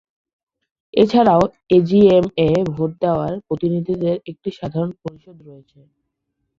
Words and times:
এছাড়াও 0.93 1.43
এজিএম-এ 1.75 2.47
ভোট 2.71 2.91
দেওয়ার 3.01 3.33
প্রতিনিধিদের 3.47 4.15
একটি 4.31 4.49
সাধারণ 4.59 4.91
পরিষদ 5.01 5.37
রয়েছে। 5.47 5.79